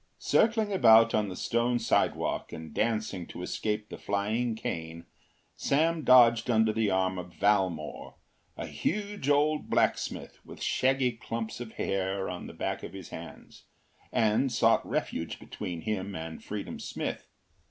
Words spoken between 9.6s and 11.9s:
blacksmith with shaggy clumps of